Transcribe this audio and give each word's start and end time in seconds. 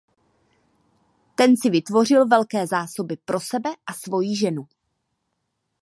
Ten 1.35 1.55
si 1.57 1.69
vytvořil 1.69 2.27
velké 2.27 2.67
zásoby 2.67 3.17
pro 3.25 3.39
sebe 3.39 3.69
a 3.85 3.93
svoji 3.93 4.35
ženu. 4.37 4.67